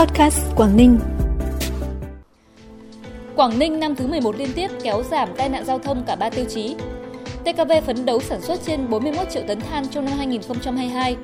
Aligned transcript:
Podcast 0.00 0.40
Quảng 0.56 0.76
Ninh. 0.76 0.98
Quảng 3.36 3.58
Ninh 3.58 3.80
năm 3.80 3.96
thứ 3.96 4.06
11 4.06 4.36
liên 4.36 4.48
tiếp 4.54 4.70
kéo 4.82 5.02
giảm 5.10 5.28
tai 5.36 5.48
nạn 5.48 5.64
giao 5.64 5.78
thông 5.78 6.04
cả 6.06 6.16
3 6.16 6.30
tiêu 6.30 6.44
chí. 6.48 6.74
TKV 7.44 7.72
phấn 7.86 8.06
đấu 8.06 8.20
sản 8.20 8.40
xuất 8.40 8.60
trên 8.66 8.90
41 8.90 9.30
triệu 9.30 9.42
tấn 9.48 9.60
than 9.60 9.88
trong 9.88 10.04
năm 10.04 10.18
2022. 10.18 11.16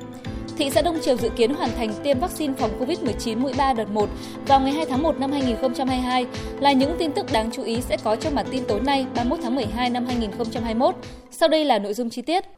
Thị 0.57 0.69
xã 0.69 0.81
Đông 0.81 0.99
Triều 1.01 1.17
dự 1.17 1.29
kiến 1.29 1.53
hoàn 1.53 1.69
thành 1.77 1.93
tiêm 2.03 2.19
vaccine 2.19 2.53
phòng 2.57 2.71
COVID-19 2.79 3.37
mũi 3.37 3.53
3 3.57 3.73
đợt 3.73 3.89
1 3.89 4.09
vào 4.47 4.59
ngày 4.59 4.71
2 4.71 4.85
tháng 4.85 5.03
1 5.03 5.19
năm 5.19 5.31
2022 5.31 6.25
là 6.59 6.71
những 6.71 6.95
tin 6.99 7.11
tức 7.11 7.25
đáng 7.31 7.49
chú 7.51 7.63
ý 7.63 7.81
sẽ 7.81 7.97
có 8.03 8.15
trong 8.15 8.35
bản 8.35 8.45
tin 8.51 8.63
tối 8.67 8.79
nay 8.79 9.05
31 9.15 9.39
tháng 9.43 9.55
12 9.55 9.89
năm 9.89 10.05
2021. 10.05 10.95
Sau 11.31 11.49
đây 11.49 11.65
là 11.65 11.79
nội 11.79 11.93
dung 11.93 12.09
chi 12.09 12.21
tiết. 12.21 12.56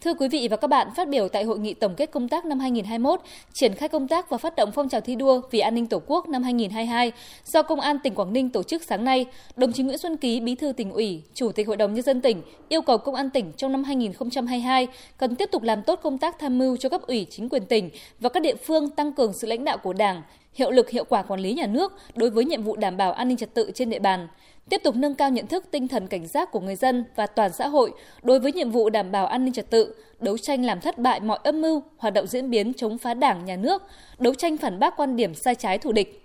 Thưa 0.00 0.14
quý 0.14 0.28
vị 0.28 0.48
và 0.50 0.56
các 0.56 0.68
bạn, 0.68 0.88
phát 0.96 1.08
biểu 1.08 1.28
tại 1.28 1.44
hội 1.44 1.58
nghị 1.58 1.74
tổng 1.74 1.94
kết 1.94 2.10
công 2.10 2.28
tác 2.28 2.44
năm 2.44 2.60
2021, 2.60 3.20
triển 3.52 3.74
khai 3.74 3.88
công 3.88 4.08
tác 4.08 4.30
và 4.30 4.38
phát 4.38 4.56
động 4.56 4.70
phong 4.74 4.88
trào 4.88 5.00
thi 5.00 5.14
đua 5.14 5.40
vì 5.50 5.58
an 5.58 5.74
ninh 5.74 5.86
Tổ 5.86 6.02
quốc 6.06 6.28
năm 6.28 6.42
2022 6.42 7.12
do 7.44 7.62
Công 7.62 7.80
an 7.80 7.98
tỉnh 7.98 8.14
Quảng 8.14 8.32
Ninh 8.32 8.50
tổ 8.50 8.62
chức 8.62 8.82
sáng 8.82 9.04
nay, 9.04 9.26
đồng 9.56 9.72
chí 9.72 9.82
Nguyễn 9.82 9.98
Xuân 9.98 10.16
Ký, 10.16 10.40
Bí 10.40 10.54
thư 10.54 10.72
tỉnh 10.72 10.92
ủy, 10.92 11.22
Chủ 11.34 11.52
tịch 11.52 11.66
Hội 11.66 11.76
đồng 11.76 11.94
nhân 11.94 12.02
dân 12.02 12.20
tỉnh 12.20 12.42
yêu 12.68 12.82
cầu 12.82 12.98
Công 12.98 13.14
an 13.14 13.30
tỉnh 13.30 13.52
trong 13.56 13.72
năm 13.72 13.84
2022 13.84 14.86
cần 15.18 15.36
tiếp 15.36 15.48
tục 15.52 15.62
làm 15.62 15.82
tốt 15.82 16.00
công 16.02 16.18
tác 16.18 16.38
tham 16.38 16.58
mưu 16.58 16.76
cho 16.76 16.88
cấp 16.88 17.02
ủy 17.06 17.26
chính 17.30 17.48
quyền 17.48 17.66
tỉnh 17.66 17.90
và 18.20 18.28
các 18.28 18.42
địa 18.42 18.54
phương 18.54 18.90
tăng 18.90 19.12
cường 19.12 19.32
sự 19.32 19.46
lãnh 19.46 19.64
đạo 19.64 19.78
của 19.78 19.92
Đảng, 19.92 20.22
hiệu 20.54 20.70
lực 20.70 20.90
hiệu 20.90 21.04
quả 21.04 21.22
quản 21.22 21.40
lý 21.40 21.52
nhà 21.52 21.66
nước 21.66 21.92
đối 22.14 22.30
với 22.30 22.44
nhiệm 22.44 22.62
vụ 22.62 22.76
đảm 22.76 22.96
bảo 22.96 23.12
an 23.12 23.28
ninh 23.28 23.36
trật 23.36 23.54
tự 23.54 23.70
trên 23.74 23.90
địa 23.90 23.98
bàn 23.98 24.28
tiếp 24.70 24.80
tục 24.84 24.96
nâng 24.96 25.14
cao 25.14 25.30
nhận 25.30 25.46
thức 25.46 25.64
tinh 25.70 25.88
thần 25.88 26.06
cảnh 26.06 26.26
giác 26.26 26.52
của 26.52 26.60
người 26.60 26.76
dân 26.76 27.04
và 27.16 27.26
toàn 27.26 27.52
xã 27.52 27.68
hội 27.68 27.92
đối 28.22 28.40
với 28.40 28.52
nhiệm 28.52 28.70
vụ 28.70 28.90
đảm 28.90 29.12
bảo 29.12 29.26
an 29.26 29.44
ninh 29.44 29.54
trật 29.54 29.70
tự, 29.70 29.94
đấu 30.20 30.38
tranh 30.38 30.64
làm 30.64 30.80
thất 30.80 30.98
bại 30.98 31.20
mọi 31.20 31.38
âm 31.44 31.60
mưu, 31.60 31.82
hoạt 31.96 32.14
động 32.14 32.26
diễn 32.26 32.50
biến 32.50 32.74
chống 32.74 32.98
phá 32.98 33.14
Đảng, 33.14 33.44
nhà 33.44 33.56
nước, 33.56 33.82
đấu 34.18 34.34
tranh 34.34 34.56
phản 34.56 34.78
bác 34.78 34.96
quan 34.96 35.16
điểm 35.16 35.34
sai 35.34 35.54
trái 35.54 35.78
thù 35.78 35.92
địch. 35.92 36.22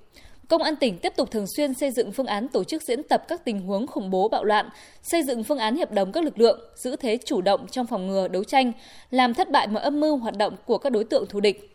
Công 0.47 0.63
an 0.63 0.75
tỉnh 0.75 0.97
tiếp 0.97 1.13
tục 1.15 1.31
thường 1.31 1.45
xuyên 1.57 1.73
xây 1.73 1.91
dựng 1.91 2.11
phương 2.11 2.25
án 2.25 2.47
tổ 2.47 2.63
chức 2.63 2.83
diễn 2.83 3.03
tập 3.03 3.23
các 3.27 3.45
tình 3.45 3.61
huống 3.61 3.87
khủng 3.87 4.09
bố 4.09 4.27
bạo 4.29 4.43
loạn, 4.43 4.69
xây 5.03 5.23
dựng 5.23 5.43
phương 5.43 5.57
án 5.57 5.75
hiệp 5.75 5.91
đồng 5.91 6.11
các 6.11 6.23
lực 6.23 6.39
lượng, 6.39 6.59
giữ 6.75 6.95
thế 6.95 7.17
chủ 7.25 7.41
động 7.41 7.67
trong 7.71 7.87
phòng 7.87 8.07
ngừa 8.07 8.27
đấu 8.27 8.43
tranh, 8.43 8.71
làm 9.11 9.33
thất 9.33 9.51
bại 9.51 9.67
mọi 9.67 9.83
âm 9.83 9.99
mưu 9.99 10.17
hoạt 10.17 10.37
động 10.37 10.55
của 10.65 10.77
các 10.77 10.89
đối 10.89 11.03
tượng 11.03 11.25
thù 11.29 11.39
địch 11.39 11.70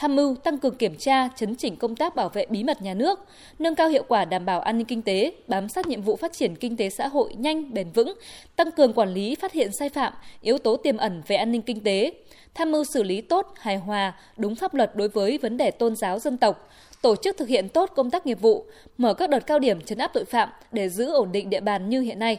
tham 0.00 0.16
mưu 0.16 0.36
tăng 0.36 0.58
cường 0.58 0.74
kiểm 0.74 0.96
tra, 0.96 1.28
chấn 1.36 1.54
chỉnh 1.54 1.76
công 1.76 1.96
tác 1.96 2.16
bảo 2.16 2.28
vệ 2.28 2.46
bí 2.50 2.64
mật 2.64 2.82
nhà 2.82 2.94
nước, 2.94 3.18
nâng 3.58 3.74
cao 3.74 3.88
hiệu 3.88 4.02
quả 4.08 4.24
đảm 4.24 4.46
bảo 4.46 4.60
an 4.60 4.78
ninh 4.78 4.86
kinh 4.86 5.02
tế, 5.02 5.32
bám 5.48 5.68
sát 5.68 5.86
nhiệm 5.86 6.02
vụ 6.02 6.16
phát 6.16 6.32
triển 6.32 6.56
kinh 6.56 6.76
tế 6.76 6.90
xã 6.90 7.08
hội 7.08 7.34
nhanh, 7.34 7.74
bền 7.74 7.90
vững, 7.90 8.14
tăng 8.56 8.70
cường 8.70 8.92
quản 8.92 9.14
lý 9.14 9.34
phát 9.34 9.52
hiện 9.52 9.72
sai 9.72 9.88
phạm, 9.88 10.12
yếu 10.40 10.58
tố 10.58 10.76
tiềm 10.76 10.96
ẩn 10.96 11.22
về 11.26 11.36
an 11.36 11.52
ninh 11.52 11.62
kinh 11.62 11.80
tế, 11.80 12.12
tham 12.54 12.72
mưu 12.72 12.84
xử 12.84 13.02
lý 13.02 13.20
tốt, 13.20 13.54
hài 13.58 13.76
hòa, 13.76 14.12
đúng 14.36 14.54
pháp 14.54 14.74
luật 14.74 14.96
đối 14.96 15.08
với 15.08 15.38
vấn 15.38 15.56
đề 15.56 15.70
tôn 15.70 15.96
giáo 15.96 16.18
dân 16.18 16.36
tộc, 16.36 16.68
tổ 17.02 17.16
chức 17.16 17.36
thực 17.36 17.48
hiện 17.48 17.68
tốt 17.68 17.90
công 17.96 18.10
tác 18.10 18.26
nghiệp 18.26 18.40
vụ, 18.40 18.64
mở 18.98 19.14
các 19.14 19.30
đợt 19.30 19.46
cao 19.46 19.58
điểm 19.58 19.80
chấn 19.80 19.98
áp 19.98 20.10
tội 20.14 20.24
phạm 20.24 20.48
để 20.72 20.88
giữ 20.88 21.10
ổn 21.10 21.32
định 21.32 21.50
địa 21.50 21.60
bàn 21.60 21.88
như 21.88 22.00
hiện 22.00 22.18
nay. 22.18 22.38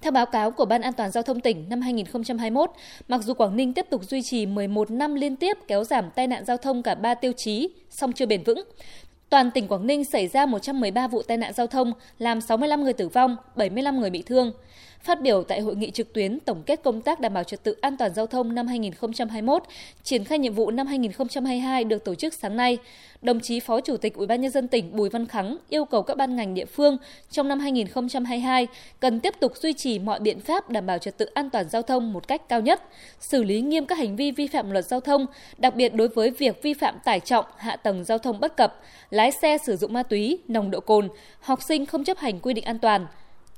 Theo 0.00 0.12
báo 0.12 0.26
cáo 0.26 0.50
của 0.50 0.64
Ban 0.64 0.82
An 0.82 0.92
toàn 0.92 1.10
Giao 1.10 1.22
thông 1.22 1.40
tỉnh 1.40 1.68
năm 1.68 1.80
2021, 1.80 2.70
mặc 3.08 3.20
dù 3.22 3.34
Quảng 3.34 3.56
Ninh 3.56 3.74
tiếp 3.74 3.86
tục 3.90 4.04
duy 4.04 4.22
trì 4.22 4.46
11 4.46 4.90
năm 4.90 5.14
liên 5.14 5.36
tiếp 5.36 5.56
kéo 5.68 5.84
giảm 5.84 6.10
tai 6.10 6.26
nạn 6.26 6.44
giao 6.44 6.56
thông 6.56 6.82
cả 6.82 6.94
3 6.94 7.14
tiêu 7.14 7.32
chí, 7.32 7.68
song 7.90 8.12
chưa 8.12 8.26
bền 8.26 8.42
vững, 8.42 8.64
Toàn 9.30 9.50
tỉnh 9.50 9.68
Quảng 9.68 9.86
Ninh 9.86 10.04
xảy 10.04 10.28
ra 10.28 10.46
113 10.46 11.08
vụ 11.08 11.22
tai 11.22 11.36
nạn 11.36 11.52
giao 11.52 11.66
thông, 11.66 11.92
làm 12.18 12.40
65 12.40 12.84
người 12.84 12.92
tử 12.92 13.08
vong, 13.08 13.36
75 13.56 14.00
người 14.00 14.10
bị 14.10 14.22
thương. 14.22 14.52
Phát 15.06 15.20
biểu 15.20 15.42
tại 15.42 15.60
hội 15.60 15.76
nghị 15.76 15.90
trực 15.90 16.12
tuyến 16.12 16.40
tổng 16.40 16.62
kết 16.66 16.82
công 16.84 17.00
tác 17.00 17.20
đảm 17.20 17.34
bảo 17.34 17.44
trật 17.44 17.62
tự 17.62 17.76
an 17.80 17.96
toàn 17.96 18.14
giao 18.14 18.26
thông 18.26 18.54
năm 18.54 18.66
2021, 18.66 19.62
triển 20.02 20.24
khai 20.24 20.38
nhiệm 20.38 20.54
vụ 20.54 20.70
năm 20.70 20.86
2022 20.86 21.84
được 21.84 22.04
tổ 22.04 22.14
chức 22.14 22.34
sáng 22.34 22.56
nay, 22.56 22.78
đồng 23.22 23.40
chí 23.40 23.60
Phó 23.60 23.80
Chủ 23.80 23.96
tịch 23.96 24.14
Ủy 24.14 24.26
ban 24.26 24.40
nhân 24.40 24.50
dân 24.50 24.68
tỉnh 24.68 24.96
Bùi 24.96 25.08
Văn 25.08 25.26
Khắng 25.26 25.56
yêu 25.68 25.84
cầu 25.84 26.02
các 26.02 26.16
ban 26.16 26.36
ngành 26.36 26.54
địa 26.54 26.64
phương 26.64 26.96
trong 27.30 27.48
năm 27.48 27.60
2022 27.60 28.66
cần 29.00 29.20
tiếp 29.20 29.34
tục 29.40 29.52
duy 29.56 29.72
trì 29.72 29.98
mọi 29.98 30.20
biện 30.20 30.40
pháp 30.40 30.70
đảm 30.70 30.86
bảo 30.86 30.98
trật 30.98 31.18
tự 31.18 31.26
an 31.34 31.50
toàn 31.50 31.68
giao 31.68 31.82
thông 31.82 32.12
một 32.12 32.28
cách 32.28 32.48
cao 32.48 32.60
nhất, 32.60 32.82
xử 33.20 33.42
lý 33.42 33.60
nghiêm 33.60 33.86
các 33.86 33.98
hành 33.98 34.16
vi 34.16 34.30
vi 34.30 34.46
phạm 34.46 34.70
luật 34.70 34.84
giao 34.84 35.00
thông, 35.00 35.26
đặc 35.58 35.76
biệt 35.76 35.94
đối 35.94 36.08
với 36.08 36.30
việc 36.30 36.62
vi 36.62 36.74
phạm 36.74 36.94
tải 37.04 37.20
trọng, 37.20 37.44
hạ 37.56 37.76
tầng 37.76 38.04
giao 38.04 38.18
thông 38.18 38.40
bất 38.40 38.56
cập, 38.56 38.80
lái 39.10 39.32
xe 39.32 39.58
sử 39.58 39.76
dụng 39.76 39.92
ma 39.92 40.02
túy, 40.02 40.38
nồng 40.48 40.70
độ 40.70 40.80
cồn, 40.80 41.08
học 41.40 41.62
sinh 41.68 41.86
không 41.86 42.04
chấp 42.04 42.18
hành 42.18 42.40
quy 42.40 42.54
định 42.54 42.64
an 42.64 42.78
toàn, 42.78 43.06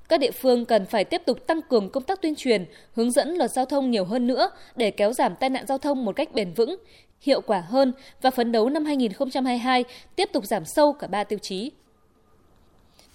các 0.09 0.21
địa 0.21 0.31
phương 0.31 0.65
cần 0.65 0.87
phải 0.87 1.05
tiếp 1.05 1.23
tục 1.27 1.47
tăng 1.47 1.63
cường 1.63 1.91
công 1.91 2.03
tác 2.03 2.23
tuyên 2.23 2.35
truyền, 2.35 2.65
hướng 2.93 3.11
dẫn 3.11 3.35
luật 3.35 3.51
giao 3.51 3.65
thông 3.65 3.91
nhiều 3.91 4.05
hơn 4.05 4.27
nữa 4.27 4.51
để 4.77 4.91
kéo 4.91 5.13
giảm 5.13 5.37
tai 5.37 5.51
nạn 5.51 5.67
giao 5.67 5.79
thông 5.79 6.05
một 6.05 6.17
cách 6.17 6.35
bền 6.35 6.53
vững, 6.53 6.77
hiệu 7.21 7.41
quả 7.41 7.61
hơn 7.61 7.93
và 8.23 8.31
phấn 8.31 8.53
đấu 8.53 8.69
năm 8.69 8.85
2022 8.85 9.85
tiếp 10.17 10.29
tục 10.33 10.45
giảm 10.45 10.65
sâu 10.65 10.93
cả 10.93 11.07
ba 11.07 11.25
tiêu 11.25 11.39
chí. 11.39 11.71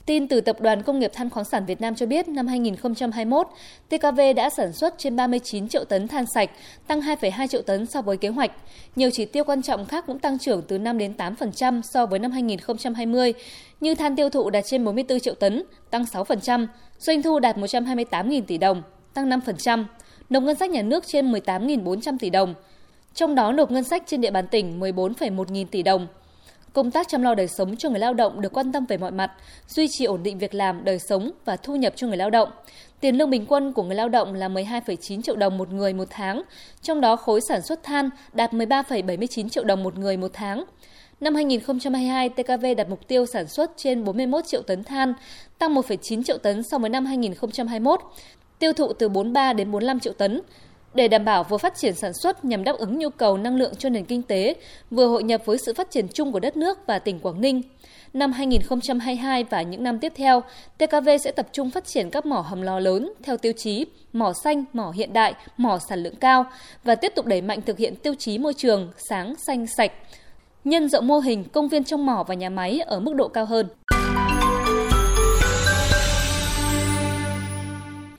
Tin 0.05 0.27
từ 0.27 0.41
Tập 0.41 0.61
đoàn 0.61 0.81
Công 0.81 0.99
nghiệp 0.99 1.11
Than 1.13 1.29
khoáng 1.29 1.45
sản 1.45 1.65
Việt 1.65 1.81
Nam 1.81 1.95
cho 1.95 2.05
biết 2.05 2.27
năm 2.27 2.47
2021, 2.47 3.47
TKV 3.89 4.19
đã 4.35 4.49
sản 4.49 4.73
xuất 4.73 4.93
trên 4.97 5.15
39 5.15 5.67
triệu 5.67 5.83
tấn 5.85 6.07
than 6.07 6.25
sạch, 6.35 6.49
tăng 6.87 7.01
2,2 7.01 7.47
triệu 7.47 7.61
tấn 7.61 7.85
so 7.85 8.01
với 8.01 8.17
kế 8.17 8.29
hoạch. 8.29 8.51
Nhiều 8.95 9.09
chỉ 9.13 9.25
tiêu 9.25 9.43
quan 9.43 9.61
trọng 9.61 9.85
khác 9.85 10.03
cũng 10.07 10.19
tăng 10.19 10.39
trưởng 10.39 10.61
từ 10.67 10.77
5 10.77 10.97
đến 10.97 11.13
8% 11.17 11.81
so 11.81 12.05
với 12.05 12.19
năm 12.19 12.31
2020, 12.31 13.33
như 13.81 13.95
than 13.95 14.15
tiêu 14.15 14.29
thụ 14.29 14.49
đạt 14.49 14.63
trên 14.67 14.85
44 14.85 15.19
triệu 15.19 15.35
tấn, 15.35 15.63
tăng 15.89 16.03
6%, 16.03 16.67
doanh 16.99 17.21
thu 17.21 17.39
đạt 17.39 17.57
128.000 17.57 18.41
tỷ 18.41 18.57
đồng, 18.57 18.81
tăng 19.13 19.29
5%, 19.29 19.85
nộp 20.29 20.43
ngân 20.43 20.55
sách 20.55 20.69
nhà 20.69 20.81
nước 20.81 21.07
trên 21.07 21.31
18.400 21.31 22.17
tỷ 22.19 22.29
đồng. 22.29 22.53
Trong 23.13 23.35
đó 23.35 23.51
nộp 23.51 23.71
ngân 23.71 23.83
sách 23.83 24.03
trên 24.05 24.21
địa 24.21 24.31
bàn 24.31 24.47
tỉnh 24.47 24.79
14,1 24.79 25.45
nghìn 25.51 25.67
tỷ 25.67 25.83
đồng, 25.83 26.07
Công 26.73 26.91
tác 26.91 27.07
chăm 27.07 27.21
lo 27.21 27.35
đời 27.35 27.47
sống 27.47 27.75
cho 27.75 27.89
người 27.89 27.99
lao 27.99 28.13
động 28.13 28.41
được 28.41 28.53
quan 28.53 28.71
tâm 28.71 28.85
về 28.85 28.97
mọi 28.97 29.11
mặt, 29.11 29.31
duy 29.67 29.87
trì 29.91 30.05
ổn 30.05 30.23
định 30.23 30.37
việc 30.37 30.53
làm, 30.53 30.83
đời 30.83 30.99
sống 30.99 31.31
và 31.45 31.55
thu 31.55 31.75
nhập 31.75 31.93
cho 31.95 32.07
người 32.07 32.17
lao 32.17 32.29
động. 32.29 32.49
Tiền 32.99 33.17
lương 33.17 33.29
bình 33.29 33.45
quân 33.45 33.73
của 33.73 33.83
người 33.83 33.95
lao 33.95 34.09
động 34.09 34.33
là 34.33 34.49
12,9 34.49 35.21
triệu 35.21 35.35
đồng 35.35 35.57
một 35.57 35.71
người 35.71 35.93
một 35.93 36.07
tháng, 36.09 36.41
trong 36.81 37.01
đó 37.01 37.15
khối 37.15 37.41
sản 37.41 37.61
xuất 37.61 37.83
than 37.83 38.09
đạt 38.33 38.53
13,79 38.53 39.49
triệu 39.49 39.63
đồng 39.63 39.83
một 39.83 39.97
người 39.97 40.17
một 40.17 40.31
tháng. 40.33 40.63
Năm 41.19 41.35
2022, 41.35 42.29
TKV 42.29 42.65
đặt 42.77 42.89
mục 42.89 43.07
tiêu 43.07 43.25
sản 43.25 43.47
xuất 43.47 43.71
trên 43.77 44.03
41 44.03 44.47
triệu 44.47 44.61
tấn 44.61 44.83
than, 44.83 45.13
tăng 45.57 45.75
1,9 45.75 46.23
triệu 46.23 46.37
tấn 46.37 46.63
so 46.63 46.77
với 46.77 46.89
năm 46.89 47.05
2021, 47.05 47.99
tiêu 48.59 48.73
thụ 48.73 48.93
từ 48.93 49.09
43 49.09 49.53
đến 49.53 49.71
45 49.71 49.99
triệu 49.99 50.13
tấn, 50.13 50.41
để 50.93 51.07
đảm 51.07 51.25
bảo 51.25 51.43
vừa 51.43 51.57
phát 51.57 51.75
triển 51.75 51.93
sản 51.95 52.13
xuất 52.13 52.45
nhằm 52.45 52.63
đáp 52.63 52.75
ứng 52.77 52.99
nhu 52.99 53.09
cầu 53.09 53.37
năng 53.37 53.55
lượng 53.55 53.75
cho 53.75 53.89
nền 53.89 54.05
kinh 54.05 54.21
tế, 54.21 54.55
vừa 54.91 55.07
hội 55.07 55.23
nhập 55.23 55.41
với 55.45 55.57
sự 55.65 55.73
phát 55.73 55.91
triển 55.91 56.07
chung 56.07 56.31
của 56.31 56.39
đất 56.39 56.57
nước 56.57 56.79
và 56.87 56.99
tỉnh 56.99 57.19
Quảng 57.19 57.41
Ninh. 57.41 57.61
Năm 58.13 58.31
2022 58.31 59.43
và 59.43 59.61
những 59.61 59.83
năm 59.83 59.99
tiếp 59.99 60.13
theo, 60.15 60.43
TKV 60.77 61.09
sẽ 61.23 61.31
tập 61.31 61.47
trung 61.51 61.69
phát 61.69 61.85
triển 61.85 62.09
các 62.09 62.25
mỏ 62.25 62.39
hầm 62.39 62.61
lò 62.61 62.79
lớn 62.79 63.13
theo 63.23 63.37
tiêu 63.37 63.53
chí 63.57 63.85
mỏ 64.13 64.33
xanh, 64.43 64.63
mỏ 64.73 64.91
hiện 64.91 65.13
đại, 65.13 65.33
mỏ 65.57 65.79
sản 65.89 66.03
lượng 66.03 66.15
cao 66.15 66.45
và 66.83 66.95
tiếp 66.95 67.13
tục 67.15 67.25
đẩy 67.25 67.41
mạnh 67.41 67.61
thực 67.61 67.77
hiện 67.77 67.95
tiêu 67.95 68.13
chí 68.19 68.37
môi 68.37 68.53
trường 68.53 68.91
sáng, 69.09 69.35
xanh, 69.47 69.67
sạch, 69.67 69.91
nhân 70.63 70.89
rộng 70.89 71.07
mô 71.07 71.19
hình 71.19 71.43
công 71.43 71.67
viên 71.67 71.83
trong 71.83 72.05
mỏ 72.05 72.23
và 72.27 72.35
nhà 72.35 72.49
máy 72.49 72.79
ở 72.79 72.99
mức 72.99 73.15
độ 73.15 73.27
cao 73.27 73.45
hơn. 73.45 73.67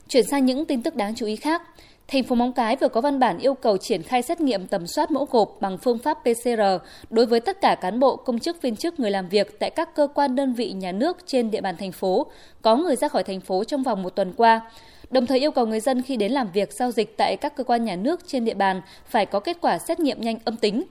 Chuyển 0.07 0.23
sang 0.31 0.45
những 0.45 0.65
tin 0.65 0.83
tức 0.83 0.95
đáng 0.95 1.15
chú 1.15 1.25
ý 1.25 1.35
khác. 1.35 1.61
Thành 2.07 2.23
phố 2.23 2.35
Móng 2.35 2.53
Cái 2.53 2.75
vừa 2.75 2.87
có 2.87 3.01
văn 3.01 3.19
bản 3.19 3.39
yêu 3.39 3.53
cầu 3.53 3.77
triển 3.77 4.03
khai 4.03 4.21
xét 4.21 4.41
nghiệm 4.41 4.67
tầm 4.67 4.87
soát 4.87 5.11
mẫu 5.11 5.27
gộp 5.31 5.57
bằng 5.61 5.77
phương 5.77 5.99
pháp 5.99 6.17
PCR 6.21 6.61
đối 7.09 7.25
với 7.25 7.39
tất 7.39 7.61
cả 7.61 7.75
cán 7.75 7.99
bộ, 7.99 8.15
công 8.15 8.39
chức, 8.39 8.61
viên 8.61 8.75
chức, 8.75 8.99
người 8.99 9.11
làm 9.11 9.29
việc 9.29 9.59
tại 9.59 9.69
các 9.69 9.95
cơ 9.95 10.07
quan 10.13 10.35
đơn 10.35 10.53
vị 10.53 10.71
nhà 10.71 10.91
nước 10.91 11.17
trên 11.25 11.51
địa 11.51 11.61
bàn 11.61 11.77
thành 11.77 11.91
phố 11.91 12.25
có 12.61 12.75
người 12.75 12.95
ra 12.95 13.07
khỏi 13.07 13.23
thành 13.23 13.41
phố 13.41 13.63
trong 13.63 13.83
vòng 13.83 14.03
một 14.03 14.09
tuần 14.09 14.33
qua. 14.37 14.61
Đồng 15.09 15.25
thời 15.25 15.39
yêu 15.39 15.51
cầu 15.51 15.65
người 15.65 15.79
dân 15.79 16.01
khi 16.01 16.15
đến 16.17 16.31
làm 16.31 16.51
việc 16.51 16.73
giao 16.73 16.91
dịch 16.91 17.17
tại 17.17 17.37
các 17.37 17.55
cơ 17.55 17.63
quan 17.63 17.85
nhà 17.85 17.95
nước 17.95 18.19
trên 18.27 18.45
địa 18.45 18.53
bàn 18.53 18.81
phải 19.05 19.25
có 19.25 19.39
kết 19.39 19.57
quả 19.61 19.77
xét 19.77 19.99
nghiệm 19.99 20.21
nhanh 20.21 20.37
âm 20.45 20.55
tính. 20.55 20.83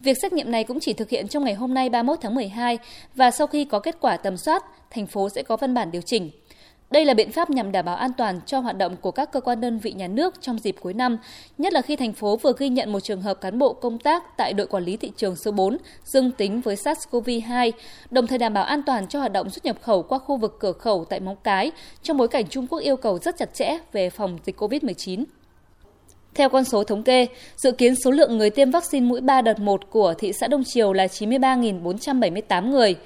Việc 0.00 0.16
xét 0.22 0.32
nghiệm 0.32 0.50
này 0.50 0.64
cũng 0.64 0.80
chỉ 0.80 0.92
thực 0.92 1.10
hiện 1.10 1.28
trong 1.28 1.44
ngày 1.44 1.54
hôm 1.54 1.74
nay 1.74 1.88
31 1.88 2.18
tháng 2.20 2.34
12 2.34 2.78
và 3.14 3.30
sau 3.30 3.46
khi 3.46 3.64
có 3.64 3.78
kết 3.78 3.96
quả 4.00 4.16
tầm 4.16 4.36
soát, 4.36 4.64
thành 4.90 5.06
phố 5.06 5.28
sẽ 5.28 5.42
có 5.42 5.56
văn 5.56 5.74
bản 5.74 5.90
điều 5.90 6.02
chỉnh. 6.02 6.30
Đây 6.90 7.04
là 7.04 7.14
biện 7.14 7.32
pháp 7.32 7.50
nhằm 7.50 7.72
đảm 7.72 7.84
bảo 7.84 7.96
an 7.96 8.10
toàn 8.12 8.40
cho 8.46 8.60
hoạt 8.60 8.78
động 8.78 8.96
của 9.00 9.10
các 9.10 9.32
cơ 9.32 9.40
quan 9.40 9.60
đơn 9.60 9.78
vị 9.78 9.92
nhà 9.92 10.08
nước 10.08 10.34
trong 10.40 10.58
dịp 10.58 10.76
cuối 10.80 10.94
năm, 10.94 11.18
nhất 11.58 11.72
là 11.72 11.82
khi 11.82 11.96
thành 11.96 12.12
phố 12.12 12.36
vừa 12.36 12.52
ghi 12.58 12.68
nhận 12.68 12.92
một 12.92 13.00
trường 13.00 13.22
hợp 13.22 13.40
cán 13.40 13.58
bộ 13.58 13.72
công 13.72 13.98
tác 13.98 14.36
tại 14.36 14.52
đội 14.52 14.66
quản 14.66 14.84
lý 14.84 14.96
thị 14.96 15.12
trường 15.16 15.36
số 15.36 15.50
4 15.50 15.76
dương 16.04 16.30
tính 16.30 16.60
với 16.60 16.76
SARS-CoV-2, 16.76 17.72
đồng 18.10 18.26
thời 18.26 18.38
đảm 18.38 18.54
bảo 18.54 18.64
an 18.64 18.82
toàn 18.86 19.08
cho 19.08 19.18
hoạt 19.18 19.32
động 19.32 19.50
xuất 19.50 19.64
nhập 19.64 19.76
khẩu 19.82 20.02
qua 20.02 20.18
khu 20.18 20.36
vực 20.36 20.56
cửa 20.60 20.72
khẩu 20.72 21.04
tại 21.04 21.20
Móng 21.20 21.36
Cái 21.44 21.72
trong 22.02 22.16
bối 22.16 22.28
cảnh 22.28 22.48
Trung 22.48 22.66
Quốc 22.66 22.78
yêu 22.78 22.96
cầu 22.96 23.18
rất 23.18 23.36
chặt 23.38 23.54
chẽ 23.54 23.78
về 23.92 24.10
phòng 24.10 24.38
dịch 24.44 24.60
COVID-19. 24.60 25.24
Theo 26.34 26.48
con 26.48 26.64
số 26.64 26.84
thống 26.84 27.02
kê, 27.02 27.26
dự 27.56 27.72
kiến 27.72 27.94
số 28.04 28.10
lượng 28.10 28.38
người 28.38 28.50
tiêm 28.50 28.70
vaccine 28.70 29.06
mũi 29.06 29.20
3 29.20 29.42
đợt 29.42 29.58
1 29.58 29.90
của 29.90 30.14
thị 30.18 30.32
xã 30.32 30.46
Đông 30.48 30.64
Triều 30.64 30.92
là 30.92 31.06
93.478 31.06 32.70
người 32.70 32.96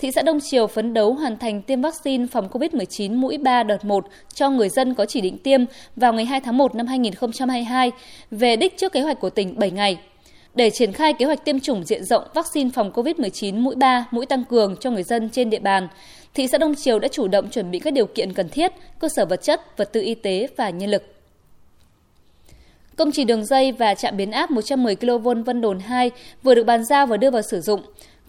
thị 0.00 0.10
xã 0.14 0.22
Đông 0.22 0.38
Triều 0.40 0.66
phấn 0.66 0.94
đấu 0.94 1.14
hoàn 1.14 1.38
thành 1.38 1.62
tiêm 1.62 1.80
vaccine 1.80 2.26
phòng 2.26 2.48
COVID-19 2.48 3.14
mũi 3.16 3.38
3 3.38 3.62
đợt 3.62 3.84
1 3.84 4.04
cho 4.34 4.50
người 4.50 4.68
dân 4.68 4.94
có 4.94 5.06
chỉ 5.06 5.20
định 5.20 5.38
tiêm 5.38 5.60
vào 5.96 6.12
ngày 6.12 6.24
2 6.24 6.40
tháng 6.40 6.58
1 6.58 6.74
năm 6.74 6.86
2022, 6.86 7.90
về 8.30 8.56
đích 8.56 8.76
trước 8.76 8.92
kế 8.92 9.00
hoạch 9.00 9.20
của 9.20 9.30
tỉnh 9.30 9.58
7 9.58 9.70
ngày. 9.70 9.98
Để 10.54 10.70
triển 10.70 10.92
khai 10.92 11.12
kế 11.12 11.26
hoạch 11.26 11.44
tiêm 11.44 11.60
chủng 11.60 11.84
diện 11.84 12.04
rộng 12.04 12.24
vaccine 12.34 12.70
phòng 12.74 12.90
COVID-19 12.94 13.60
mũi 13.60 13.74
3, 13.74 14.06
mũi 14.10 14.26
tăng 14.26 14.44
cường 14.44 14.76
cho 14.76 14.90
người 14.90 15.02
dân 15.02 15.30
trên 15.30 15.50
địa 15.50 15.58
bàn, 15.58 15.88
thị 16.34 16.46
xã 16.52 16.58
Đông 16.58 16.74
Triều 16.74 16.98
đã 16.98 17.08
chủ 17.08 17.28
động 17.28 17.50
chuẩn 17.50 17.70
bị 17.70 17.78
các 17.78 17.92
điều 17.92 18.06
kiện 18.06 18.32
cần 18.32 18.48
thiết, 18.48 18.72
cơ 18.98 19.08
sở 19.16 19.24
vật 19.24 19.42
chất, 19.42 19.76
vật 19.76 19.92
tư 19.92 20.00
y 20.00 20.14
tế 20.14 20.48
và 20.56 20.70
nhân 20.70 20.90
lực. 20.90 21.02
Công 22.96 23.12
trình 23.12 23.26
đường 23.26 23.44
dây 23.44 23.72
và 23.72 23.94
trạm 23.94 24.16
biến 24.16 24.30
áp 24.30 24.50
110 24.50 24.96
kV 24.96 25.28
Vân 25.44 25.60
Đồn 25.60 25.78
2 25.78 26.10
vừa 26.42 26.54
được 26.54 26.64
bàn 26.64 26.84
giao 26.84 27.06
và 27.06 27.16
đưa 27.16 27.30
vào 27.30 27.42
sử 27.42 27.60
dụng. 27.60 27.80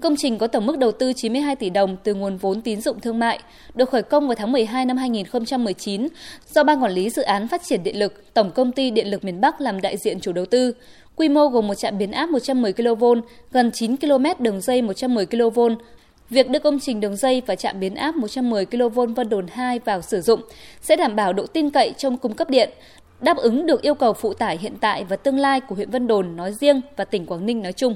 Công 0.01 0.15
trình 0.15 0.37
có 0.37 0.47
tổng 0.47 0.65
mức 0.65 0.77
đầu 0.77 0.91
tư 0.91 1.13
92 1.13 1.55
tỷ 1.55 1.69
đồng 1.69 1.97
từ 2.03 2.13
nguồn 2.13 2.37
vốn 2.37 2.61
tín 2.61 2.81
dụng 2.81 2.99
thương 2.99 3.19
mại, 3.19 3.39
được 3.75 3.89
khởi 3.89 4.03
công 4.03 4.27
vào 4.27 4.35
tháng 4.35 4.51
12 4.51 4.85
năm 4.85 4.97
2019 4.97 6.07
do 6.53 6.63
Ban 6.63 6.83
Quản 6.83 6.91
lý 6.91 7.09
Dự 7.09 7.21
án 7.21 7.47
Phát 7.47 7.61
triển 7.63 7.83
Điện 7.83 7.99
lực, 7.99 8.33
Tổng 8.33 8.51
Công 8.51 8.71
ty 8.71 8.91
Điện 8.91 9.07
lực 9.07 9.23
miền 9.23 9.41
Bắc 9.41 9.61
làm 9.61 9.81
đại 9.81 9.97
diện 9.97 10.19
chủ 10.19 10.33
đầu 10.33 10.45
tư. 10.45 10.73
Quy 11.15 11.29
mô 11.29 11.47
gồm 11.47 11.67
một 11.67 11.75
trạm 11.75 11.97
biến 11.97 12.11
áp 12.11 12.29
110 12.29 12.73
kV, 12.73 13.05
gần 13.51 13.71
9 13.73 13.97
km 13.97 14.25
đường 14.39 14.61
dây 14.61 14.81
110 14.81 15.25
kV. 15.25 15.59
Việc 16.29 16.49
đưa 16.49 16.59
công 16.59 16.79
trình 16.79 16.99
đường 16.99 17.15
dây 17.15 17.41
và 17.45 17.55
trạm 17.55 17.79
biến 17.79 17.95
áp 17.95 18.15
110 18.15 18.65
kV 18.65 18.99
Vân 19.15 19.29
Đồn 19.29 19.47
2 19.47 19.79
vào 19.79 20.01
sử 20.01 20.21
dụng 20.21 20.41
sẽ 20.81 20.95
đảm 20.95 21.15
bảo 21.15 21.33
độ 21.33 21.45
tin 21.45 21.69
cậy 21.69 21.93
trong 21.97 22.17
cung 22.17 22.33
cấp 22.33 22.49
điện, 22.49 22.69
đáp 23.19 23.37
ứng 23.37 23.65
được 23.65 23.81
yêu 23.81 23.95
cầu 23.95 24.13
phụ 24.13 24.33
tải 24.33 24.57
hiện 24.57 24.73
tại 24.81 25.03
và 25.03 25.15
tương 25.15 25.39
lai 25.39 25.61
của 25.61 25.75
huyện 25.75 25.89
Vân 25.89 26.07
Đồn 26.07 26.35
nói 26.35 26.53
riêng 26.53 26.81
và 26.97 27.05
tỉnh 27.05 27.25
Quảng 27.25 27.45
Ninh 27.45 27.61
nói 27.61 27.73
chung. 27.73 27.95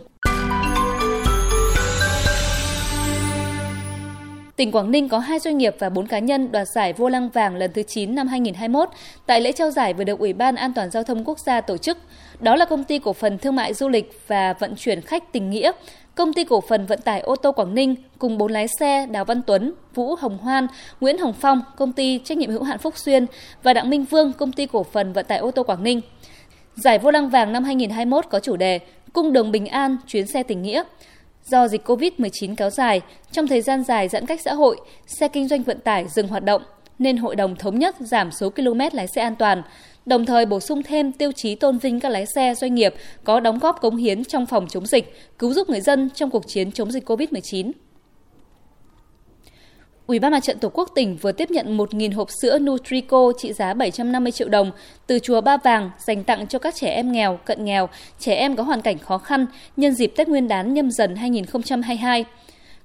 Tỉnh 4.55 4.71
Quảng 4.71 4.91
Ninh 4.91 5.09
có 5.09 5.19
2 5.19 5.39
doanh 5.39 5.57
nghiệp 5.57 5.75
và 5.79 5.89
4 5.89 6.07
cá 6.07 6.19
nhân 6.19 6.51
đoạt 6.51 6.67
giải 6.67 6.93
vô 6.93 7.09
lăng 7.09 7.29
vàng 7.29 7.55
lần 7.55 7.71
thứ 7.73 7.83
9 7.83 8.15
năm 8.15 8.27
2021 8.27 8.89
tại 9.25 9.41
lễ 9.41 9.51
trao 9.51 9.71
giải 9.71 9.93
vừa 9.93 10.03
được 10.03 10.19
Ủy 10.19 10.33
ban 10.33 10.55
An 10.55 10.73
toàn 10.73 10.91
giao 10.91 11.03
thông 11.03 11.23
quốc 11.25 11.39
gia 11.39 11.61
tổ 11.61 11.77
chức. 11.77 11.97
Đó 12.39 12.55
là 12.55 12.65
công 12.65 12.83
ty 12.83 12.99
cổ 12.99 13.13
phần 13.13 13.37
thương 13.37 13.55
mại 13.55 13.73
du 13.73 13.89
lịch 13.89 14.19
và 14.27 14.53
vận 14.53 14.75
chuyển 14.75 15.01
khách 15.01 15.31
Tình 15.31 15.49
Nghĩa, 15.49 15.71
công 16.15 16.33
ty 16.33 16.43
cổ 16.43 16.61
phần 16.61 16.85
vận 16.85 17.01
tải 17.01 17.19
ô 17.19 17.35
tô 17.35 17.51
Quảng 17.51 17.75
Ninh 17.75 17.95
cùng 18.19 18.37
bốn 18.37 18.51
lái 18.51 18.67
xe 18.79 19.05
Đào 19.05 19.25
Văn 19.25 19.41
Tuấn, 19.41 19.73
Vũ 19.93 20.15
Hồng 20.15 20.37
Hoan, 20.37 20.67
Nguyễn 21.01 21.17
Hồng 21.17 21.33
Phong, 21.33 21.61
công 21.77 21.93
ty 21.93 22.19
trách 22.23 22.37
nhiệm 22.37 22.51
hữu 22.51 22.63
hạn 22.63 22.77
Phúc 22.77 22.97
Xuyên 22.97 23.25
và 23.63 23.73
Đặng 23.73 23.89
Minh 23.89 24.05
Vương, 24.05 24.33
công 24.33 24.51
ty 24.51 24.65
cổ 24.65 24.83
phần 24.83 25.13
vận 25.13 25.25
tải 25.25 25.37
ô 25.37 25.51
tô 25.51 25.63
Quảng 25.63 25.83
Ninh. 25.83 26.01
Giải 26.75 26.99
vô 26.99 27.11
lăng 27.11 27.29
vàng 27.29 27.53
năm 27.53 27.63
2021 27.63 28.25
có 28.29 28.39
chủ 28.39 28.55
đề 28.55 28.79
Cung 29.13 29.33
đường 29.33 29.51
bình 29.51 29.65
an, 29.65 29.97
chuyến 30.07 30.27
xe 30.27 30.43
tình 30.43 30.61
nghĩa. 30.61 30.83
Do 31.49 31.67
dịch 31.67 31.87
COVID-19 31.87 32.55
kéo 32.55 32.69
dài, 32.69 33.01
trong 33.31 33.47
thời 33.47 33.61
gian 33.61 33.83
dài 33.83 34.07
giãn 34.07 34.25
cách 34.25 34.41
xã 34.45 34.53
hội, 34.53 34.77
xe 35.07 35.27
kinh 35.27 35.47
doanh 35.47 35.63
vận 35.63 35.79
tải 35.79 36.05
dừng 36.07 36.27
hoạt 36.27 36.43
động, 36.43 36.61
nên 36.99 37.17
hội 37.17 37.35
đồng 37.35 37.55
thống 37.55 37.79
nhất 37.79 37.95
giảm 37.99 38.31
số 38.31 38.49
km 38.49 38.79
lái 38.93 39.07
xe 39.07 39.21
an 39.21 39.35
toàn, 39.35 39.61
đồng 40.05 40.25
thời 40.25 40.45
bổ 40.45 40.59
sung 40.59 40.83
thêm 40.83 41.11
tiêu 41.11 41.31
chí 41.31 41.55
tôn 41.55 41.77
vinh 41.77 41.99
các 41.99 42.09
lái 42.09 42.25
xe 42.25 42.53
doanh 42.55 42.75
nghiệp 42.75 42.93
có 43.23 43.39
đóng 43.39 43.59
góp 43.59 43.81
cống 43.81 43.95
hiến 43.95 44.25
trong 44.25 44.45
phòng 44.45 44.67
chống 44.67 44.85
dịch, 44.85 45.13
cứu 45.39 45.53
giúp 45.53 45.69
người 45.69 45.81
dân 45.81 46.09
trong 46.15 46.29
cuộc 46.29 46.47
chiến 46.47 46.71
chống 46.71 46.91
dịch 46.91 47.09
COVID-19. 47.09 47.71
Ủy 50.07 50.19
ban 50.19 50.31
Mặt 50.31 50.43
trận 50.43 50.59
Tổ 50.59 50.69
quốc 50.69 50.89
tỉnh 50.95 51.17
vừa 51.21 51.31
tiếp 51.31 51.51
nhận 51.51 51.77
1.000 51.77 52.15
hộp 52.15 52.27
sữa 52.41 52.59
Nutrico 52.59 53.31
trị 53.37 53.53
giá 53.53 53.73
750 53.73 54.31
triệu 54.31 54.49
đồng 54.49 54.71
từ 55.07 55.19
chùa 55.19 55.41
Ba 55.41 55.57
Vàng 55.57 55.91
dành 56.07 56.23
tặng 56.23 56.47
cho 56.47 56.59
các 56.59 56.75
trẻ 56.75 56.89
em 56.89 57.11
nghèo, 57.11 57.39
cận 57.45 57.65
nghèo, 57.65 57.89
trẻ 58.19 58.35
em 58.35 58.55
có 58.55 58.63
hoàn 58.63 58.81
cảnh 58.81 58.97
khó 58.97 59.17
khăn 59.17 59.45
nhân 59.77 59.95
dịp 59.95 60.13
Tết 60.15 60.27
Nguyên 60.27 60.47
đán 60.47 60.73
nhâm 60.73 60.91
dần 60.91 61.15
2022. 61.15 62.25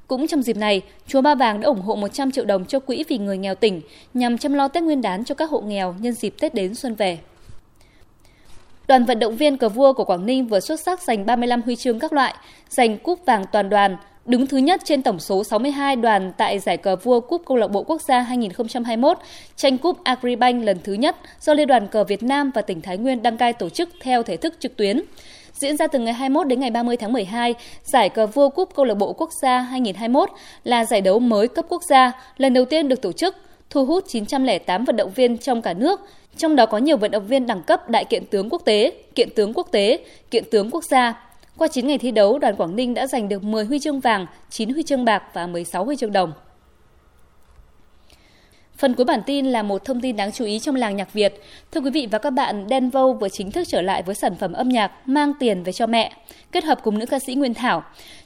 Cũng 0.06 0.26
trong 0.26 0.42
dịp 0.42 0.56
này, 0.56 0.82
chùa 1.06 1.20
Ba 1.20 1.34
Vàng 1.34 1.60
đã 1.60 1.66
ủng 1.66 1.80
hộ 1.80 1.94
100 1.94 2.30
triệu 2.30 2.44
đồng 2.44 2.64
cho 2.64 2.80
quỹ 2.80 3.04
vì 3.08 3.18
người 3.18 3.38
nghèo 3.38 3.54
tỉnh 3.54 3.80
nhằm 4.14 4.38
chăm 4.38 4.54
lo 4.54 4.68
Tết 4.68 4.82
Nguyên 4.82 5.02
đán 5.02 5.24
cho 5.24 5.34
các 5.34 5.50
hộ 5.50 5.60
nghèo 5.60 5.94
nhân 6.00 6.12
dịp 6.12 6.34
Tết 6.40 6.54
đến 6.54 6.74
xuân 6.74 6.94
về. 6.94 7.18
Đoàn 8.88 9.04
vận 9.04 9.18
động 9.18 9.36
viên 9.36 9.56
cờ 9.56 9.68
vua 9.68 9.92
của 9.92 10.04
Quảng 10.04 10.26
Ninh 10.26 10.46
vừa 10.46 10.60
xuất 10.60 10.80
sắc 10.80 11.02
giành 11.02 11.26
35 11.26 11.62
huy 11.62 11.76
chương 11.76 11.98
các 11.98 12.12
loại, 12.12 12.34
giành 12.68 12.98
cúp 12.98 13.18
vàng 13.26 13.44
toàn 13.52 13.68
đoàn, 13.68 13.96
đứng 14.30 14.46
thứ 14.46 14.56
nhất 14.56 14.80
trên 14.84 15.02
tổng 15.02 15.20
số 15.20 15.44
62 15.44 15.96
đoàn 15.96 16.32
tại 16.36 16.58
giải 16.58 16.76
cờ 16.76 16.96
vua 16.96 17.20
Cúp 17.20 17.42
Câu 17.46 17.56
lạc 17.56 17.66
bộ 17.66 17.82
Quốc 17.82 18.02
gia 18.02 18.20
2021, 18.20 19.18
tranh 19.56 19.78
cúp 19.78 20.04
Agribank 20.04 20.64
lần 20.64 20.78
thứ 20.84 20.92
nhất 20.92 21.16
do 21.40 21.54
Liên 21.54 21.68
đoàn 21.68 21.86
cờ 21.86 22.04
Việt 22.04 22.22
Nam 22.22 22.50
và 22.54 22.62
tỉnh 22.62 22.80
Thái 22.80 22.98
Nguyên 22.98 23.22
đăng 23.22 23.36
cai 23.36 23.52
tổ 23.52 23.68
chức 23.68 23.88
theo 24.02 24.22
thể 24.22 24.36
thức 24.36 24.54
trực 24.58 24.76
tuyến. 24.76 25.02
Diễn 25.52 25.76
ra 25.76 25.86
từ 25.86 25.98
ngày 25.98 26.14
21 26.14 26.46
đến 26.46 26.60
ngày 26.60 26.70
30 26.70 26.96
tháng 26.96 27.12
12, 27.12 27.54
giải 27.84 28.08
cờ 28.08 28.26
vua 28.26 28.48
Cúp 28.48 28.74
Câu 28.74 28.84
lạc 28.84 28.94
bộ 28.94 29.12
Quốc 29.12 29.30
gia 29.42 29.58
2021 29.58 30.30
là 30.64 30.84
giải 30.84 31.00
đấu 31.00 31.18
mới 31.18 31.48
cấp 31.48 31.64
quốc 31.68 31.82
gia, 31.82 32.12
lần 32.36 32.54
đầu 32.54 32.64
tiên 32.64 32.88
được 32.88 33.02
tổ 33.02 33.12
chức, 33.12 33.36
thu 33.70 33.84
hút 33.86 34.04
908 34.08 34.84
vận 34.84 34.96
động 34.96 35.10
viên 35.14 35.38
trong 35.38 35.62
cả 35.62 35.74
nước, 35.74 36.00
trong 36.36 36.56
đó 36.56 36.66
có 36.66 36.78
nhiều 36.78 36.96
vận 36.96 37.10
động 37.10 37.26
viên 37.26 37.46
đẳng 37.46 37.62
cấp 37.62 37.90
đại 37.90 38.04
kiện 38.04 38.26
tướng 38.26 38.50
quốc 38.50 38.62
tế, 38.64 38.92
kiện 39.14 39.28
tướng 39.36 39.52
quốc 39.54 39.68
tế, 39.72 39.98
kiện 40.30 40.44
tướng 40.50 40.70
quốc 40.70 40.84
gia. 40.84 41.29
Qua 41.56 41.68
9 41.68 41.86
ngày 41.86 41.98
thi 41.98 42.10
đấu, 42.10 42.38
đoàn 42.38 42.56
Quảng 42.56 42.76
Ninh 42.76 42.94
đã 42.94 43.06
giành 43.06 43.28
được 43.28 43.44
10 43.44 43.64
huy 43.64 43.78
chương 43.78 44.00
vàng, 44.00 44.26
9 44.50 44.70
huy 44.70 44.82
chương 44.82 45.04
bạc 45.04 45.22
và 45.32 45.46
16 45.46 45.84
huy 45.84 45.96
chương 45.96 46.12
đồng. 46.12 46.32
Phần 48.80 48.94
cuối 48.94 49.04
bản 49.04 49.20
tin 49.26 49.46
là 49.46 49.62
một 49.62 49.84
thông 49.84 50.00
tin 50.00 50.16
đáng 50.16 50.32
chú 50.32 50.44
ý 50.44 50.58
trong 50.58 50.74
làng 50.74 50.96
nhạc 50.96 51.12
Việt. 51.12 51.34
Thưa 51.72 51.80
quý 51.80 51.90
vị 51.90 52.08
và 52.10 52.18
các 52.18 52.30
bạn, 52.30 52.68
Đen 52.68 52.90
Vâu 52.90 53.12
vừa 53.12 53.28
chính 53.28 53.50
thức 53.50 53.68
trở 53.68 53.82
lại 53.82 54.02
với 54.02 54.14
sản 54.14 54.36
phẩm 54.36 54.52
âm 54.52 54.68
nhạc 54.68 55.08
Mang 55.08 55.32
tiền 55.40 55.62
về 55.62 55.72
cho 55.72 55.86
mẹ, 55.86 56.12
kết 56.52 56.64
hợp 56.64 56.80
cùng 56.82 56.98
nữ 56.98 57.06
ca 57.06 57.18
sĩ 57.26 57.34
Nguyên 57.34 57.54
Thảo. 57.54 57.82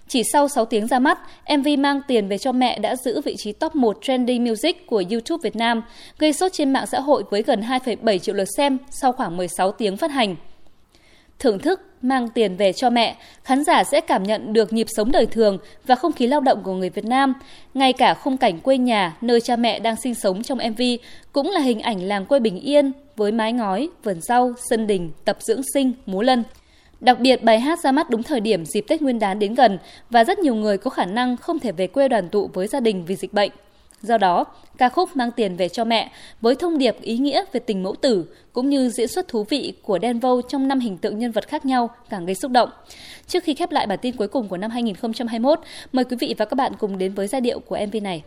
Chỉ 0.08 0.22
sau 0.32 0.48
6 0.48 0.64
tiếng 0.64 0.86
ra 0.86 0.98
mắt, 0.98 1.18
MV 1.58 1.68
Mang 1.78 2.00
tiền 2.08 2.28
về 2.28 2.38
cho 2.38 2.52
mẹ 2.52 2.78
đã 2.78 2.96
giữ 2.96 3.20
vị 3.20 3.34
trí 3.38 3.52
top 3.52 3.74
1 3.74 3.98
trending 4.02 4.44
music 4.44 4.86
của 4.86 5.02
YouTube 5.10 5.40
Việt 5.42 5.56
Nam, 5.56 5.82
gây 6.18 6.32
sốt 6.32 6.52
trên 6.52 6.72
mạng 6.72 6.86
xã 6.86 7.00
hội 7.00 7.24
với 7.30 7.42
gần 7.42 7.60
2,7 7.60 8.18
triệu 8.18 8.34
lượt 8.34 8.48
xem 8.56 8.78
sau 8.90 9.12
khoảng 9.12 9.36
16 9.36 9.72
tiếng 9.72 9.96
phát 9.96 10.10
hành 10.10 10.36
thưởng 11.38 11.58
thức, 11.58 11.80
mang 12.02 12.28
tiền 12.28 12.56
về 12.56 12.72
cho 12.72 12.90
mẹ, 12.90 13.16
khán 13.44 13.64
giả 13.64 13.84
sẽ 13.84 14.00
cảm 14.00 14.22
nhận 14.22 14.52
được 14.52 14.72
nhịp 14.72 14.86
sống 14.96 15.12
đời 15.12 15.26
thường 15.26 15.58
và 15.86 15.94
không 15.94 16.12
khí 16.12 16.26
lao 16.26 16.40
động 16.40 16.62
của 16.62 16.72
người 16.72 16.90
Việt 16.90 17.04
Nam. 17.04 17.34
Ngay 17.74 17.92
cả 17.92 18.14
khung 18.14 18.36
cảnh 18.36 18.60
quê 18.60 18.78
nhà, 18.78 19.16
nơi 19.20 19.40
cha 19.40 19.56
mẹ 19.56 19.78
đang 19.78 19.96
sinh 19.96 20.14
sống 20.14 20.42
trong 20.42 20.58
MV, 20.58 20.82
cũng 21.32 21.50
là 21.50 21.60
hình 21.60 21.80
ảnh 21.80 22.02
làng 22.02 22.26
quê 22.26 22.40
bình 22.40 22.60
yên 22.60 22.92
với 23.16 23.32
mái 23.32 23.52
ngói, 23.52 23.88
vườn 24.04 24.20
rau, 24.20 24.54
sân 24.70 24.86
đình, 24.86 25.10
tập 25.24 25.38
dưỡng 25.40 25.62
sinh, 25.74 25.92
múa 26.06 26.22
lân. 26.22 26.44
Đặc 27.00 27.20
biệt, 27.20 27.42
bài 27.42 27.60
hát 27.60 27.80
ra 27.80 27.92
mắt 27.92 28.10
đúng 28.10 28.22
thời 28.22 28.40
điểm 28.40 28.64
dịp 28.64 28.84
Tết 28.88 29.02
Nguyên 29.02 29.18
đán 29.18 29.38
đến 29.38 29.54
gần 29.54 29.78
và 30.10 30.24
rất 30.24 30.38
nhiều 30.38 30.54
người 30.54 30.78
có 30.78 30.90
khả 30.90 31.04
năng 31.04 31.36
không 31.36 31.58
thể 31.58 31.72
về 31.72 31.86
quê 31.86 32.08
đoàn 32.08 32.28
tụ 32.28 32.50
với 32.52 32.66
gia 32.66 32.80
đình 32.80 33.04
vì 33.04 33.16
dịch 33.16 33.32
bệnh. 33.32 33.50
Do 34.04 34.18
đó, 34.18 34.44
ca 34.78 34.88
khúc 34.88 35.16
mang 35.16 35.30
tiền 35.30 35.56
về 35.56 35.68
cho 35.68 35.84
mẹ 35.84 36.10
với 36.40 36.54
thông 36.54 36.78
điệp 36.78 36.96
ý 37.00 37.18
nghĩa 37.18 37.44
về 37.52 37.60
tình 37.60 37.82
mẫu 37.82 37.94
tử 38.00 38.24
cũng 38.52 38.68
như 38.68 38.88
diễn 38.88 39.08
xuất 39.08 39.28
thú 39.28 39.44
vị 39.44 39.74
của 39.82 39.98
Đen 39.98 40.20
Vâu 40.20 40.42
trong 40.42 40.68
năm 40.68 40.80
hình 40.80 40.98
tượng 40.98 41.18
nhân 41.18 41.32
vật 41.32 41.48
khác 41.48 41.66
nhau 41.66 41.90
càng 42.10 42.26
gây 42.26 42.34
xúc 42.34 42.50
động. 42.50 42.68
Trước 43.26 43.44
khi 43.44 43.54
khép 43.54 43.70
lại 43.70 43.86
bản 43.86 43.98
tin 44.02 44.16
cuối 44.16 44.28
cùng 44.28 44.48
của 44.48 44.56
năm 44.56 44.70
2021, 44.70 45.60
mời 45.92 46.04
quý 46.04 46.16
vị 46.20 46.34
và 46.38 46.44
các 46.44 46.54
bạn 46.54 46.72
cùng 46.78 46.98
đến 46.98 47.14
với 47.14 47.26
giai 47.26 47.40
điệu 47.40 47.60
của 47.60 47.78
MV 47.86 47.96
này. 48.02 48.22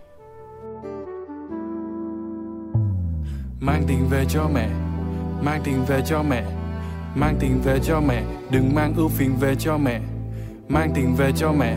Mang 3.59 3.83
tiền 3.87 4.07
về 4.11 4.25
cho 4.29 4.49
mẹ, 4.53 4.67
mang 5.41 5.61
tiền 5.63 5.85
về 5.87 6.01
cho 6.07 6.23
mẹ, 6.23 6.43
mang 7.15 7.35
tiền 7.39 7.61
về 7.63 7.79
cho 7.83 8.01
mẹ, 8.07 8.23
đừng 8.51 8.75
mang 8.75 8.93
ưu 8.97 9.07
phiền 9.07 9.35
về 9.39 9.55
cho 9.59 9.77
mẹ. 9.77 9.99
Mang 10.67 10.91
tiền 10.95 11.15
về 11.17 11.31
cho 11.37 11.51
mẹ, 11.51 11.75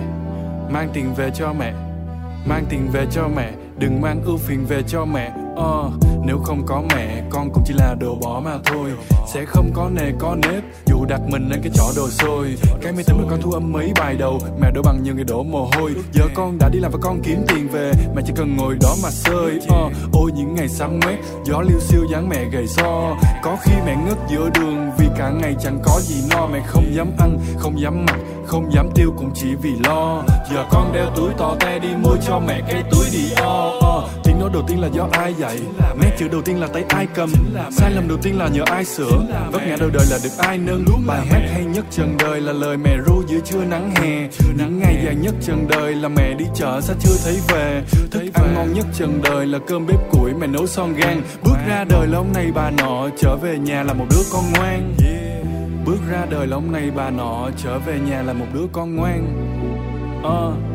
mang 0.72 0.88
tiền 0.94 1.14
về 1.16 1.30
cho 1.34 1.52
mẹ, 1.52 1.72
mang 2.46 2.64
tiền 2.70 2.88
về 2.92 3.06
cho 3.12 3.28
mẹ 3.36 3.52
đừng 3.80 4.00
mang 4.00 4.22
ưu 4.24 4.36
phiền 4.36 4.66
về 4.66 4.82
cho 4.88 5.04
mẹ 5.04 5.32
uh, 5.60 5.92
nếu 6.24 6.38
không 6.38 6.66
có 6.66 6.82
mẹ 6.94 7.22
con 7.30 7.50
cũng 7.52 7.62
chỉ 7.66 7.74
là 7.74 7.94
đồ 8.00 8.14
bỏ 8.14 8.40
mà 8.44 8.58
thôi. 8.64 8.90
Sẽ 9.34 9.44
không 9.44 9.70
có 9.74 9.90
nề 9.94 10.12
có 10.18 10.36
nếp 10.42 10.64
dù 10.86 11.04
đặt 11.08 11.20
mình 11.28 11.48
lên 11.48 11.60
cái 11.62 11.72
chỏ 11.74 11.84
đồ 11.96 12.10
xôi. 12.10 12.54
Cái 12.82 12.92
máy 12.92 13.04
tính 13.06 13.16
mà 13.18 13.24
con 13.30 13.40
thu 13.42 13.50
âm 13.50 13.72
mấy 13.72 13.92
bài 14.00 14.16
đầu 14.18 14.40
mẹ 14.60 14.70
đổ 14.70 14.82
bằng 14.82 15.02
nhiều 15.02 15.14
người 15.14 15.24
đổ 15.24 15.42
mồ 15.42 15.70
hôi. 15.72 15.94
Giờ 16.12 16.24
con 16.34 16.58
đã 16.58 16.68
đi 16.68 16.78
làm 16.78 16.92
và 16.92 16.98
con 17.02 17.20
kiếm 17.22 17.44
tiền 17.48 17.68
về 17.68 17.92
mẹ 18.14 18.22
chỉ 18.26 18.32
cần 18.36 18.56
ngồi 18.56 18.76
đó 18.80 18.94
mà 19.02 19.10
sơi 19.10 19.56
uh, 19.56 19.68
ờ, 19.68 19.90
ôi 20.12 20.30
những 20.34 20.54
ngày 20.54 20.68
sáng 20.68 21.00
mét 21.06 21.18
gió 21.44 21.60
liêu 21.60 21.80
siêu 21.80 22.06
dáng 22.12 22.28
mẹ 22.28 22.44
gầy 22.52 22.66
so 22.66 23.16
có 23.42 23.56
khi 23.62 23.72
mẹ 23.86 23.96
ngất 24.06 24.18
giữa 24.30 24.50
đường 24.54 24.90
vì 24.98 25.06
cả 25.18 25.30
ngày 25.30 25.56
chẳng 25.60 25.78
có 25.82 26.00
gì 26.00 26.22
no. 26.30 26.46
Mẹ 26.46 26.60
không 26.66 26.94
dám 26.94 27.10
ăn 27.18 27.38
không 27.58 27.80
dám 27.80 28.06
mặc 28.06 28.18
không 28.46 28.72
dám 28.72 28.90
tiêu 28.94 29.14
cũng 29.16 29.30
chỉ 29.34 29.54
vì 29.62 29.70
lo. 29.84 30.22
Giờ 30.50 30.64
con 30.70 30.92
đeo 30.92 31.06
túi 31.16 31.30
to 31.38 31.56
te 31.60 31.78
đi 31.78 31.88
mua 32.02 32.16
cho 32.26 32.40
mẹ 32.46 32.60
cái 32.68 32.82
túi 32.90 33.04
đi 33.12 33.32
o 33.36 33.79
tiếng 34.40 34.46
nói 34.46 34.50
đầu 34.52 34.62
tiên 34.68 34.80
là 34.80 34.88
do 34.88 35.08
ai 35.12 35.34
dạy? 35.34 35.58
Nét 36.00 36.10
chữ 36.18 36.28
đầu 36.28 36.42
tiên 36.42 36.60
là 36.60 36.66
tay 36.66 36.84
ai 36.88 37.06
cầm? 37.14 37.30
Sai 37.70 37.90
lầm 37.90 38.08
đầu 38.08 38.18
tiên 38.22 38.38
là 38.38 38.48
nhờ 38.48 38.62
ai 38.66 38.84
sửa? 38.84 39.26
Vấp 39.52 39.62
ngã 39.66 39.76
đầu 39.80 39.90
đời 39.92 40.06
là 40.10 40.18
được 40.22 40.30
ai 40.38 40.58
nâng? 40.58 40.84
Bài 41.06 41.26
hát 41.26 41.40
hay 41.52 41.64
nhất 41.64 41.84
trần 41.90 42.16
đời 42.18 42.40
là 42.40 42.52
lời 42.52 42.76
mẹ 42.76 42.96
ru 43.06 43.22
giữa 43.26 43.40
trưa 43.44 43.64
nắng 43.64 43.90
hè. 43.94 44.28
Nắng 44.58 44.78
ngày 44.78 45.02
dài 45.04 45.14
nhất 45.14 45.34
trần 45.42 45.68
đời 45.68 45.94
là 45.94 46.08
mẹ 46.08 46.34
đi 46.34 46.44
chợ 46.54 46.80
sao 46.80 46.96
chưa 47.00 47.16
thấy 47.24 47.36
về. 47.48 47.82
Thức 48.10 48.22
ăn 48.34 48.54
ngon 48.54 48.72
nhất 48.74 48.86
trần 48.94 49.20
đời 49.22 49.46
là 49.46 49.58
cơm 49.66 49.86
bếp 49.86 50.10
củi 50.10 50.32
mẹ 50.40 50.46
nấu 50.46 50.66
son 50.66 50.94
gan 50.94 51.22
bước 51.44 51.56
ra 51.68 51.84
đời 51.88 52.06
là 52.06 52.18
ông 52.18 52.32
này 52.32 52.46
bà 52.54 52.70
nọ 52.70 53.08
trở 53.18 53.36
về 53.36 53.58
nhà 53.58 53.82
là 53.82 53.92
một 53.92 54.06
đứa 54.10 54.22
con 54.32 54.44
ngoan. 54.52 54.94
Bước 55.86 55.98
ra 56.10 56.26
đời 56.30 56.46
là 56.46 56.56
ông 56.56 56.72
này 56.72 56.90
bà 56.96 57.10
nọ 57.10 57.50
trở 57.64 57.78
về 57.78 57.98
nhà 58.10 58.22
là 58.22 58.32
một 58.32 58.46
đứa 58.54 58.66
con 58.72 58.96
ngoan. 58.96 59.26
Uh, 60.20 60.69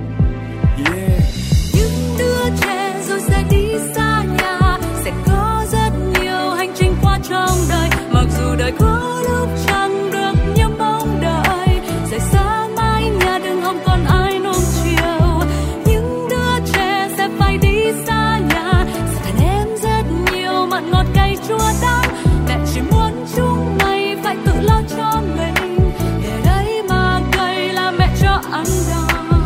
sẽ 3.28 3.44
đi 3.50 3.68
xa 3.96 4.24
nhà 4.24 4.78
sẽ 5.04 5.12
có 5.26 5.66
rất 5.72 5.92
nhiều 6.22 6.50
hành 6.58 6.74
trình 6.76 6.96
qua 7.02 7.20
trong 7.30 7.58
đời. 7.70 7.90
Mặc 8.12 8.26
dù 8.38 8.56
đời 8.58 8.72
có 8.80 9.22
lúc 9.30 9.50
chẳng 9.68 10.12
được 10.12 10.34
như 10.56 10.68
mong 10.78 11.22
đợi 11.22 11.80
sẽ 12.12 12.20
xa 12.20 12.68
mai 12.78 13.10
nhà 13.10 13.40
đừng 13.44 13.62
hòng 13.62 13.80
còn 13.86 14.06
ai 14.06 14.40
nương 14.40 14.64
chiều. 14.84 15.42
Những 15.86 16.28
đứa 16.30 16.66
trẻ 16.74 17.10
sẽ 17.18 17.30
phải 17.40 17.58
đi 17.58 17.92
xa 18.08 18.40
nhà 18.40 18.86
sẽ 19.16 19.32
đem 19.40 19.68
rất 19.82 20.04
nhiều 20.34 20.66
mặn 20.66 20.92
ngọt 20.92 21.06
cay 21.14 21.38
chua 21.48 21.72
đắng. 21.82 22.16
Mẹ 22.48 22.58
chỉ 22.74 22.82
muốn 22.92 23.26
chúng 23.36 23.78
ngay 23.78 24.18
phải 24.24 24.36
tự 24.46 24.54
lo 24.62 24.82
cho 24.98 25.22
mình 25.38 25.80
để 26.24 26.42
đấy 26.46 26.84
mà 26.90 27.22
cay 27.32 27.74
là 27.74 27.92
mẹ, 27.92 28.10
cho 28.22 28.42
ăn 28.52 28.66
đòn. 28.90 29.42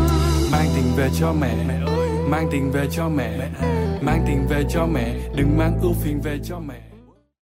Mang 0.52 0.66
tình 0.74 0.92
về 0.96 1.10
cho 1.20 1.32
mẹ 1.32 1.54
mang 2.30 2.48
tiền 2.50 2.70
về 2.70 2.86
cho 2.90 3.08
mẹ. 3.08 3.50
Mang 4.00 4.24
tiền 4.26 4.46
về 4.48 4.64
cho 4.70 4.86
mẹ. 4.86 5.14
Đừng 5.36 5.58
mang 5.58 5.78
ưu 5.82 5.92
phiền 5.92 6.20
về 6.20 6.38
cho 6.44 6.58
mẹ. 6.58 6.89